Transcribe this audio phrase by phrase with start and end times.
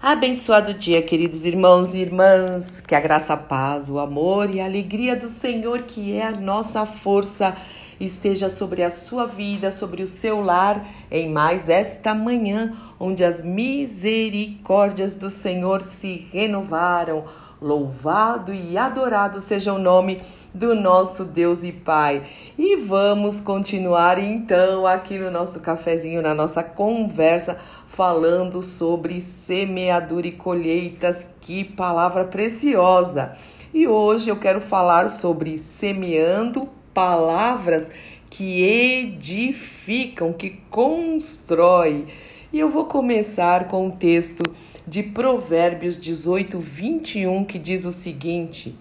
[0.00, 4.64] Abençoado dia, queridos irmãos e irmãs, que a graça, a paz, o amor e a
[4.64, 7.56] alegria do Senhor, que é a nossa força,
[7.98, 13.42] esteja sobre a sua vida, sobre o seu lar, em mais esta manhã, onde as
[13.42, 17.24] misericórdias do Senhor se renovaram.
[17.60, 20.22] Louvado e adorado seja o nome
[20.58, 22.24] do nosso Deus e Pai.
[22.58, 27.56] E vamos continuar então aqui no nosso cafezinho, na nossa conversa,
[27.86, 31.28] falando sobre semeadura e colheitas.
[31.40, 33.36] Que palavra preciosa!
[33.72, 37.90] E hoje eu quero falar sobre semeando palavras
[38.28, 42.06] que edificam, que constrói.
[42.52, 44.42] E eu vou começar com o texto
[44.84, 48.74] de Provérbios 18, 21, que diz o seguinte: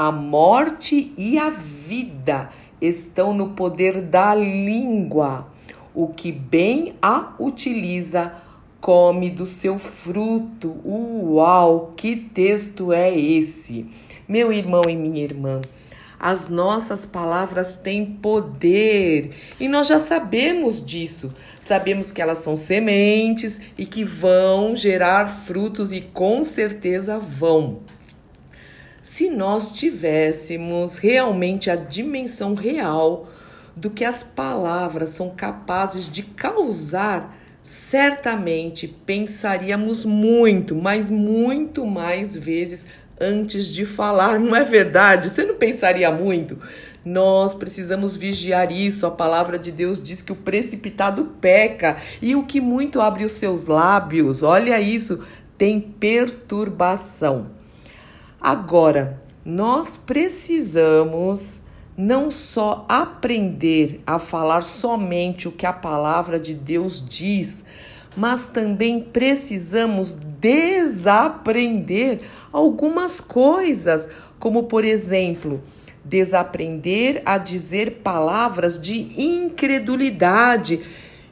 [0.00, 5.48] A morte e a vida estão no poder da língua.
[5.92, 8.32] O que bem a utiliza,
[8.80, 10.76] come do seu fruto.
[10.84, 13.86] Uau, que texto é esse?
[14.28, 15.60] Meu irmão e minha irmã,
[16.16, 21.34] as nossas palavras têm poder e nós já sabemos disso.
[21.58, 27.80] Sabemos que elas são sementes e que vão gerar frutos e com certeza vão.
[29.10, 33.26] Se nós tivéssemos realmente a dimensão real
[33.74, 42.86] do que as palavras são capazes de causar, certamente pensaríamos muito, mas muito mais vezes
[43.18, 45.30] antes de falar, não é verdade?
[45.30, 46.58] Você não pensaria muito?
[47.02, 49.06] Nós precisamos vigiar isso.
[49.06, 53.32] A palavra de Deus diz que o precipitado peca e o que muito abre os
[53.32, 55.24] seus lábios, olha isso,
[55.56, 57.57] tem perturbação.
[58.40, 61.60] Agora, nós precisamos
[61.96, 67.64] não só aprender a falar somente o que a palavra de Deus diz,
[68.16, 72.20] mas também precisamos desaprender
[72.52, 75.60] algumas coisas, como por exemplo,
[76.04, 80.80] desaprender a dizer palavras de incredulidade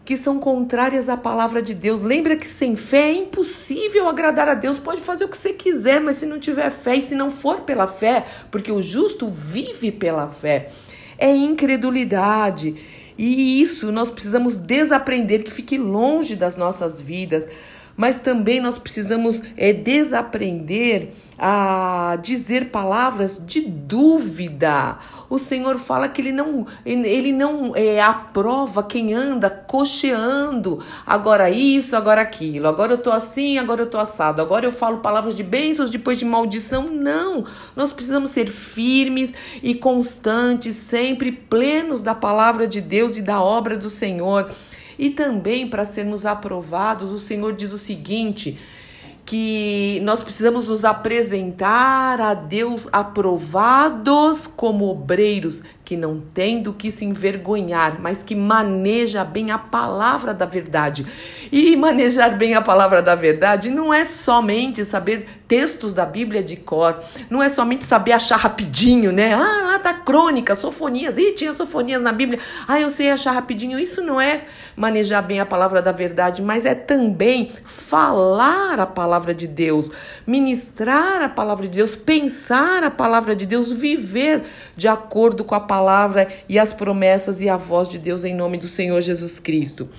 [0.07, 2.01] que são contrárias à palavra de Deus.
[2.01, 4.79] Lembra que sem fé é impossível agradar a Deus.
[4.79, 7.63] Pode fazer o que você quiser, mas se não tiver fé e se não for
[7.63, 10.71] pela fé, porque o justo vive pela fé,
[11.19, 12.77] é incredulidade.
[13.19, 17.49] E isso nós precisamos desaprender que fique longe das nossas vidas
[17.97, 24.99] mas também nós precisamos é, desaprender a dizer palavras de dúvida.
[25.29, 30.83] O Senhor fala que ele não, ele não é, aprova quem anda cocheando.
[31.07, 32.69] Agora isso, agora aquilo.
[32.69, 34.41] Agora eu tô assim, agora eu tô assado.
[34.41, 36.91] Agora eu falo palavras de bênçãos depois de maldição.
[36.91, 37.45] Não.
[37.75, 43.77] Nós precisamos ser firmes e constantes, sempre plenos da palavra de Deus e da obra
[43.77, 44.51] do Senhor.
[44.99, 48.59] E também para sermos aprovados, o Senhor diz o seguinte:
[49.27, 56.91] que nós precisamos nos apresentar a Deus aprovados como obreiros que não tem do que
[56.91, 61.07] se envergonhar, mas que maneja bem a palavra da verdade.
[61.53, 66.57] E manejar bem a palavra da verdade não é somente saber textos da Bíblia de
[66.57, 66.99] cor,
[67.31, 69.33] não é somente saber achar rapidinho, né?
[69.33, 72.41] Ah, lá tá crônica, sofonias, ih, tinha sofonias na Bíblia.
[72.67, 73.79] Ah, eu sei achar rapidinho.
[73.79, 74.43] Isso não é
[74.75, 79.89] manejar bem a palavra da verdade, mas é também falar a palavra de Deus,
[80.27, 84.43] ministrar a palavra de Deus, pensar a palavra de Deus, viver
[84.77, 88.35] de acordo com a palavra palavra e as promessas e a voz de Deus em
[88.35, 89.91] nome do Senhor Jesus Cristo.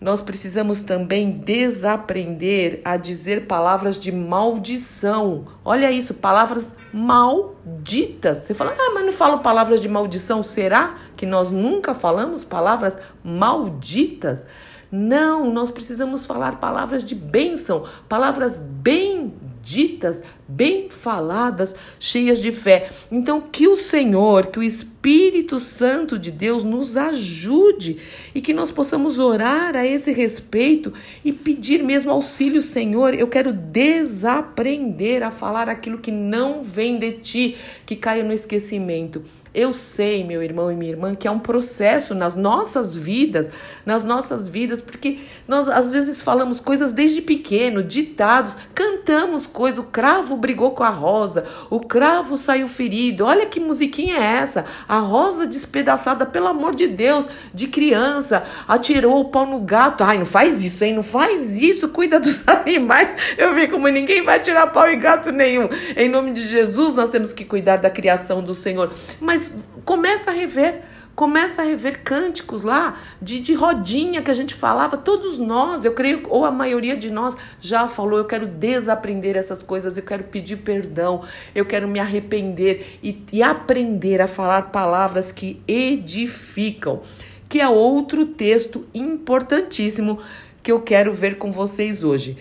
[0.00, 5.46] Nós precisamos também desaprender a dizer palavras de maldição.
[5.64, 8.38] Olha isso, palavras malditas.
[8.38, 10.40] Você fala, ah, mas não falo palavras de maldição.
[10.40, 14.46] Será que nós nunca falamos palavras malditas?
[14.92, 19.34] Não, nós precisamos falar palavras de bênção, palavras bem
[19.66, 22.90] ditas, bem faladas, cheias de fé.
[23.10, 27.98] Então, que o Senhor, que o Espírito Santo de Deus nos ajude
[28.32, 30.92] e que nós possamos orar a esse respeito
[31.24, 33.12] e pedir mesmo auxílio, Senhor.
[33.12, 39.24] Eu quero desaprender a falar aquilo que não vem de ti, que caia no esquecimento.
[39.56, 43.50] Eu sei, meu irmão e minha irmã, que é um processo nas nossas vidas,
[43.86, 48.58] nas nossas vidas, porque nós às vezes falamos coisas desde pequeno, ditados,
[49.06, 49.78] cantamos coisas.
[49.78, 53.24] O cravo brigou com a rosa, o cravo saiu ferido.
[53.24, 54.64] Olha que musiquinha é essa?
[54.88, 60.02] A rosa despedaçada, pelo amor de Deus, de criança, atirou o pau no gato.
[60.02, 60.94] Ai, não faz isso, hein?
[60.94, 63.10] Não faz isso, cuida dos animais.
[63.38, 65.68] Eu vi como ninguém vai tirar pau em gato nenhum.
[65.96, 68.92] Em nome de Jesus, nós temos que cuidar da criação do Senhor.
[69.20, 69.52] Mas
[69.84, 70.82] começa a rever
[71.16, 74.98] Começa a rever cânticos lá de, de rodinha que a gente falava.
[74.98, 79.62] Todos nós, eu creio, ou a maioria de nós já falou: eu quero desaprender essas
[79.62, 81.22] coisas, eu quero pedir perdão,
[81.54, 87.00] eu quero me arrepender e, e aprender a falar palavras que edificam.
[87.48, 90.18] Que é outro texto importantíssimo
[90.62, 92.36] que eu quero ver com vocês hoje.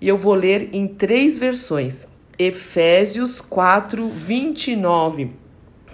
[0.00, 2.06] E eu vou ler em três versões.
[2.38, 5.32] Efésios 4, 29,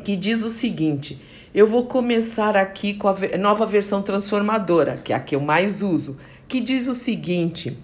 [0.05, 1.19] que diz o seguinte:
[1.59, 5.83] eu vou começar aqui com a nova versão transformadora, que é a que eu mais
[5.83, 6.17] uso,
[6.47, 7.77] que diz o seguinte.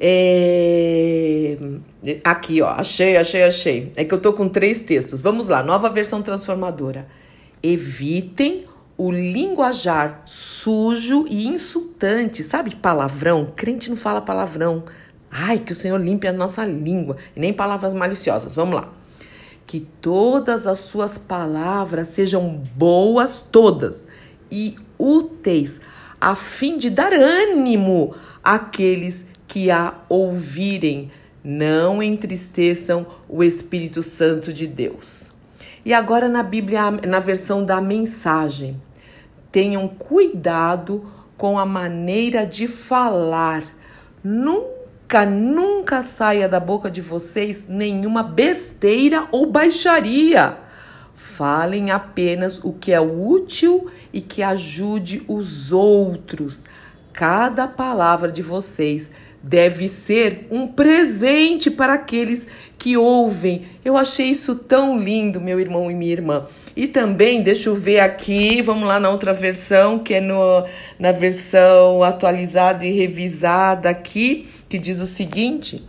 [0.00, 1.58] É...
[2.24, 3.92] Aqui, ó, achei, achei, achei.
[3.96, 5.20] É que eu tô com três textos.
[5.20, 7.06] Vamos lá, nova versão transformadora.
[7.62, 8.64] Evitem
[8.96, 12.76] o linguajar sujo e insultante, sabe?
[12.76, 13.52] Palavrão.
[13.54, 14.84] Crente não fala palavrão.
[15.30, 17.18] Ai, que o Senhor limpe a nossa língua.
[17.36, 18.54] E nem palavras maliciosas.
[18.54, 18.90] Vamos lá.
[19.66, 24.06] Que todas as suas palavras sejam boas, todas,
[24.50, 25.80] e úteis,
[26.20, 31.10] a fim de dar ânimo àqueles que a ouvirem.
[31.42, 35.32] Não entristeçam o Espírito Santo de Deus.
[35.84, 38.80] E agora na Bíblia, na versão da mensagem,
[39.52, 43.62] tenham cuidado com a maneira de falar.
[44.22, 44.75] Nunca
[45.24, 50.56] Nunca, saia da boca de vocês nenhuma besteira ou baixaria.
[51.14, 56.64] Falem apenas o que é útil e que ajude os outros.
[57.12, 59.12] Cada palavra de vocês
[59.42, 63.62] deve ser um presente para aqueles que ouvem.
[63.84, 66.46] Eu achei isso tão lindo, meu irmão e minha irmã.
[66.74, 70.66] E também, deixa eu ver aqui, vamos lá na outra versão, que é no,
[70.98, 75.86] na versão atualizada e revisada aqui que diz o seguinte: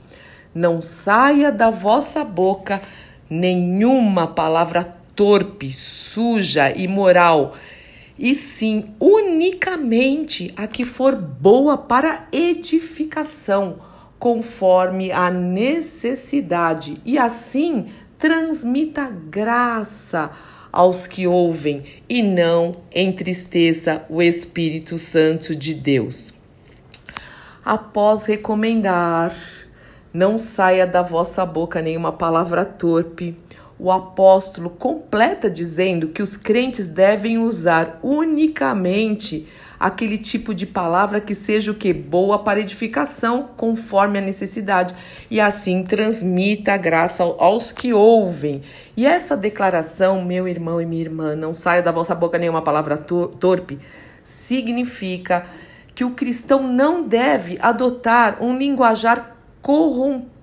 [0.53, 2.81] Não saia da vossa boca
[3.29, 7.55] nenhuma palavra torpe, suja, imoral,
[8.17, 13.79] e sim unicamente a que for boa para edificação,
[14.19, 17.87] conforme a necessidade, e assim
[18.17, 20.31] transmita graça
[20.71, 26.36] aos que ouvem e não entristeça o Espírito Santo de Deus
[27.67, 29.35] após recomendar:
[30.13, 33.37] não saia da vossa boca nenhuma palavra torpe.
[33.77, 39.47] O apóstolo completa dizendo que os crentes devem usar unicamente
[39.79, 44.95] aquele tipo de palavra que seja o que boa para edificação, conforme a necessidade,
[45.29, 48.61] e assim transmita a graça aos que ouvem.
[48.95, 52.97] E essa declaração, meu irmão e minha irmã, não saia da vossa boca nenhuma palavra
[52.97, 53.77] torpe,
[54.23, 55.45] significa
[55.97, 60.36] que o cristão não deve adotar um linguajar corrompido,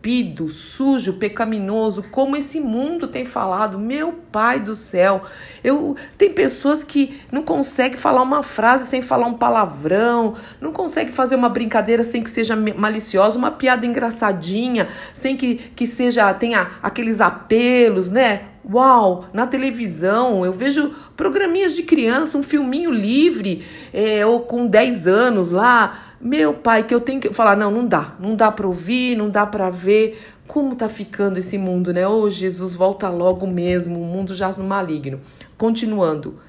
[0.48, 3.78] sujo, pecaminoso, como esse mundo tem falado.
[3.78, 5.22] Meu pai do céu,
[5.62, 11.12] eu tem pessoas que não conseguem falar uma frase sem falar um palavrão, não conseguem
[11.12, 16.72] fazer uma brincadeira sem que seja maliciosa, uma piada engraçadinha, sem que, que seja tenha
[16.82, 18.48] aqueles apelos, né?
[18.70, 25.06] Uau, na televisão eu vejo programinhas de criança, um filminho livre, é, ou com 10
[25.06, 26.13] anos lá.
[26.24, 29.28] Meu pai, que eu tenho que falar, não, não dá, não dá para ouvir, não
[29.28, 30.18] dá para ver.
[30.46, 32.08] Como tá ficando esse mundo, né?
[32.08, 35.20] Ô oh, Jesus, volta logo mesmo, o mundo jaz no maligno.
[35.58, 36.40] Continuando.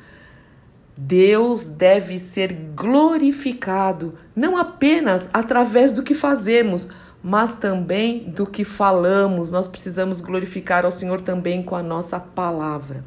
[0.95, 6.87] Deus deve ser glorificado, não apenas através do que fazemos,
[7.21, 9.51] mas também do que falamos.
[9.51, 13.03] Nós precisamos glorificar ao Senhor também com a nossa palavra.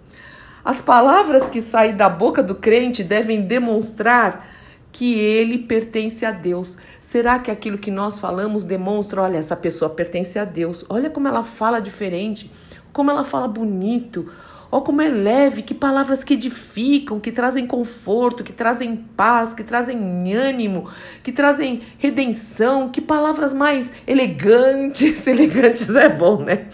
[0.62, 4.57] As palavras que saem da boca do crente devem demonstrar
[4.92, 6.76] que ele pertence a Deus.
[7.00, 10.84] Será que aquilo que nós falamos demonstra, olha, essa pessoa pertence a Deus?
[10.88, 12.50] Olha como ela fala diferente,
[12.92, 14.30] como ela fala bonito,
[14.70, 19.64] oh, como é leve, que palavras que edificam, que trazem conforto, que trazem paz, que
[19.64, 20.88] trazem ânimo,
[21.22, 25.26] que trazem redenção, que palavras mais elegantes.
[25.26, 26.66] Elegantes é bom, né?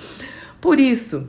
[0.61, 1.29] Por isso,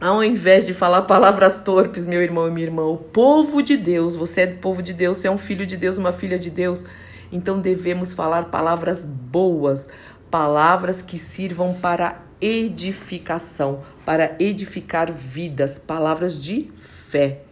[0.00, 4.16] ao invés de falar palavras torpes, meu irmão e minha irmã, o povo de Deus,
[4.16, 6.48] você é do povo de Deus, você é um filho de Deus, uma filha de
[6.48, 6.86] Deus,
[7.30, 9.90] então devemos falar palavras boas,
[10.30, 17.42] palavras que sirvam para edificação, para edificar vidas, palavras de fé.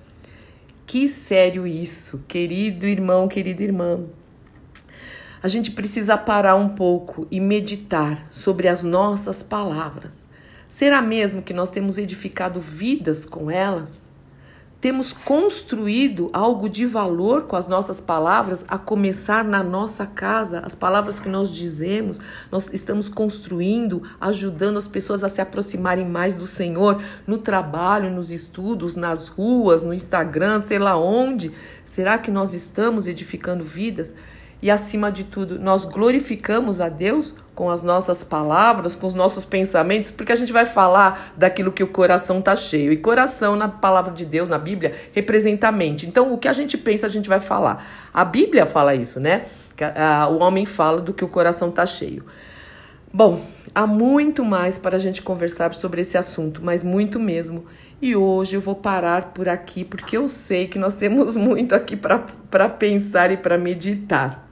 [0.86, 4.04] Que sério isso, querido irmão, querida irmã.
[5.42, 10.27] A gente precisa parar um pouco e meditar sobre as nossas palavras.
[10.68, 14.10] Será mesmo que nós temos edificado vidas com elas?
[14.80, 20.74] temos construído algo de valor com as nossas palavras, a começar na nossa casa, as
[20.74, 22.20] palavras que nós dizemos,
[22.50, 28.30] nós estamos construindo, ajudando as pessoas a se aproximarem mais do Senhor no trabalho, nos
[28.30, 31.52] estudos, nas ruas, no Instagram, sei lá onde.
[31.84, 34.14] Será que nós estamos edificando vidas?
[34.62, 39.44] E acima de tudo, nós glorificamos a Deus com as nossas palavras, com os nossos
[39.44, 42.92] pensamentos, porque a gente vai falar daquilo que o coração está cheio.
[42.92, 46.06] E coração, na palavra de Deus, na Bíblia, representa a mente.
[46.06, 47.84] Então, o que a gente pensa, a gente vai falar.
[48.14, 49.46] A Bíblia fala isso, né?
[50.30, 52.24] O homem fala do que o coração está cheio.
[53.12, 57.66] Bom, há muito mais para a gente conversar sobre esse assunto, mas muito mesmo.
[58.00, 61.96] E hoje eu vou parar por aqui, porque eu sei que nós temos muito aqui
[61.96, 64.47] para pensar e para meditar.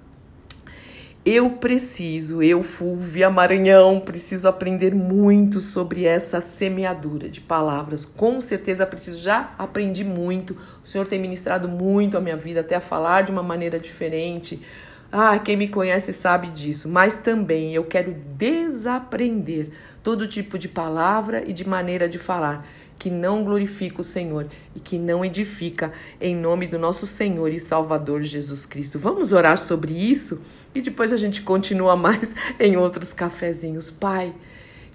[1.28, 8.04] Eu preciso, eu, Fúvia Maranhão, preciso aprender muito sobre essa semeadura de palavras.
[8.04, 10.56] Com certeza preciso, já aprendi muito.
[10.80, 14.62] O Senhor tem ministrado muito a minha vida, até a falar de uma maneira diferente.
[15.11, 16.88] Ah, quem me conhece sabe disso.
[16.88, 19.71] Mas também eu quero desaprender
[20.04, 22.64] todo tipo de palavra e de maneira de falar
[22.99, 27.59] que não glorifica o Senhor e que não edifica em nome do nosso Senhor e
[27.59, 28.99] Salvador Jesus Cristo.
[28.99, 30.41] Vamos orar sobre isso
[30.75, 33.91] e depois a gente continua mais em outros cafezinhos.
[33.91, 34.35] Pai,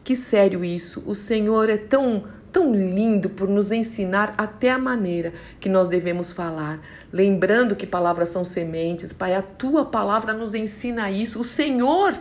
[0.04, 1.04] que sério isso.
[1.06, 6.32] O Senhor é tão tão lindo por nos ensinar até a maneira que nós devemos
[6.32, 6.82] falar.
[7.12, 11.40] Lembrando que palavras são sementes, Pai, a tua palavra nos ensina isso.
[11.40, 12.14] O Senhor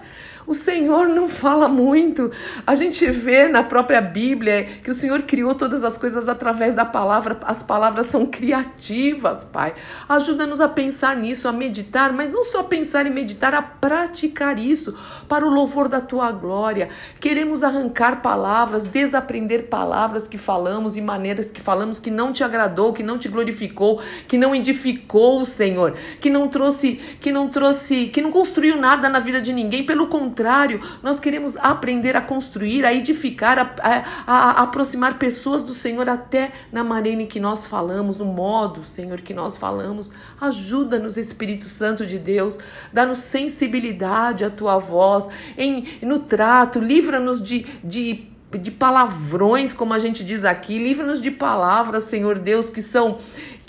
[0.50, 2.28] o Senhor não fala muito.
[2.66, 6.84] A gente vê na própria Bíblia que o Senhor criou todas as coisas através da
[6.84, 7.38] palavra.
[7.44, 9.74] As palavras são criativas, Pai.
[10.08, 14.92] Ajuda-nos a pensar nisso, a meditar, mas não só pensar e meditar, a praticar isso
[15.28, 16.88] para o louvor da tua glória.
[17.20, 22.92] Queremos arrancar palavras, desaprender palavras que falamos e maneiras que falamos que não te agradou,
[22.92, 28.08] que não te glorificou, que não edificou o Senhor, que não trouxe, que não trouxe,
[28.08, 32.20] que não construiu nada na vida de ninguém, pelo contrário contrário, nós queremos aprender a
[32.22, 37.38] construir, a edificar, a, a, a, aproximar pessoas do Senhor até na maneira em que
[37.38, 40.10] nós falamos, no modo, Senhor, que nós falamos.
[40.40, 42.58] Ajuda-nos, Espírito Santo de Deus,
[42.90, 45.28] dá-nos sensibilidade à tua voz,
[45.58, 51.30] em, no trato, livra-nos de, de de palavrões, como a gente diz aqui, livra-nos de
[51.30, 53.16] palavras, Senhor Deus, que são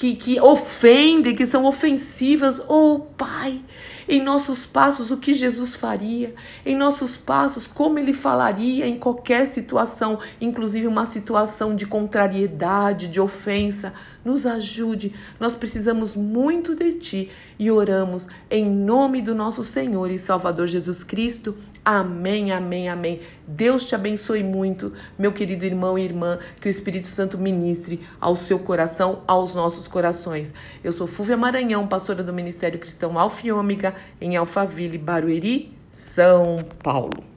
[0.01, 2.59] que, que ofendem, que são ofensivas.
[2.67, 3.61] Oh, Pai,
[4.09, 6.33] em nossos passos o que Jesus faria,
[6.65, 13.21] em nossos passos como ele falaria em qualquer situação, inclusive uma situação de contrariedade, de
[13.21, 13.93] ofensa.
[14.25, 20.19] Nos ajude, nós precisamos muito de Ti e oramos em nome do nosso Senhor e
[20.19, 21.55] Salvador Jesus Cristo.
[21.83, 23.21] Amém, amém, amém.
[23.47, 28.35] Deus te abençoe muito, meu querido irmão e irmã, que o Espírito Santo ministre ao
[28.35, 30.51] seu coração, aos nossos corações.
[30.83, 36.65] Eu sou Fúvia Maranhão, pastora do Ministério Cristão Alfa e Ômega, em Alphaville, Barueri, São
[36.81, 37.30] Paulo.